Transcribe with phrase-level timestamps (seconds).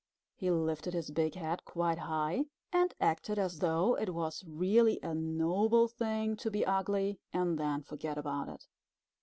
[0.35, 5.13] He lifted his big head quite high, and acted as though it was really a
[5.13, 8.65] noble thing to be ugly and then forget about it.